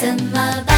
[0.00, 0.69] 怎么办？